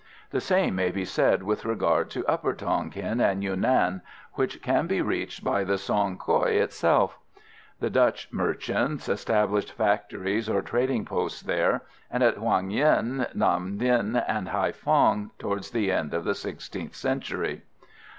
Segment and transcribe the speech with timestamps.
[0.31, 4.01] The same may be said with regard to upper Tonquin and Yunan,
[4.33, 7.19] which can be reached by the Song Koï itself.
[7.79, 14.15] The Dutch merchants established factories or trading posts here, and at Hung Yen, Nam Dinh
[14.27, 17.61] and Haïphong, towards the end of the sixteenth century.